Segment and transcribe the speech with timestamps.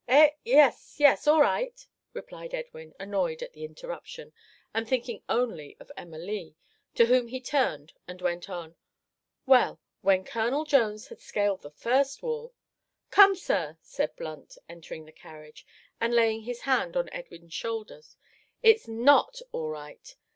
[0.07, 0.31] "Eh?
[0.43, 4.33] yes, yes all right," replied Edwin, annoyed at the interruption,
[4.73, 6.55] and thinking only of Emma Lee,
[6.95, 8.75] to whom he turned, and went on
[9.45, 12.51] "Well, when Colonel Jones had scaled the first wall"
[13.11, 15.67] "Come, sir," said Blunt, entering the carriage,
[15.99, 18.01] and laying his hand on Edwin's shoulder,
[18.63, 20.15] "it's not all right.